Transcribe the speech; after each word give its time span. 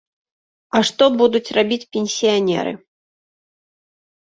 А 0.79 0.81
што 0.89 1.03
будуць 1.19 1.53
рабіць 1.59 1.89
пенсіянеры? 1.97 2.73